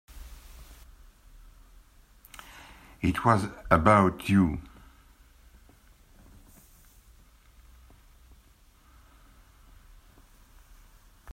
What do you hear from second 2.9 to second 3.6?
It was